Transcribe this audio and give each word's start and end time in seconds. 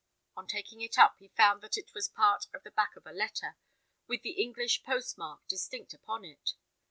On 0.35 0.47
taking 0.47 0.81
it 0.81 0.97
up, 0.97 1.17
he 1.19 1.27
found 1.27 1.61
that 1.61 1.77
it 1.77 1.93
was 1.93 2.07
part 2.09 2.47
of 2.55 2.63
the 2.63 2.71
back 2.71 2.95
of 2.95 3.05
a 3.05 3.11
letter, 3.11 3.55
with 4.07 4.23
the 4.23 4.41
English 4.41 4.81
post 4.81 5.15
mark 5.15 5.45
distinct 5.47 5.93
upon 5.93 6.25
it. 6.25 6.55